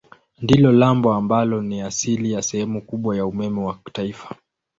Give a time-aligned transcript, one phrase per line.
[0.41, 4.35] Ndilo lambo ambalo ni asili ya sehemu kubwa ya umeme wa taifa.